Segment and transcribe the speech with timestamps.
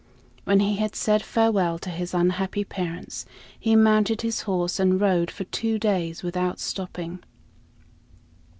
[0.45, 3.27] When he had said farewell to his unhappy parents,
[3.59, 7.19] he mounted his horse and rode for two days without stopping.